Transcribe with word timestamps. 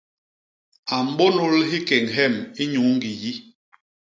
A 0.95 0.97
mbônôl 1.09 1.55
hikéñ 1.69 2.05
hyem 2.15 2.35
inyuu 2.61 2.89
ñgiyi. 2.95 3.33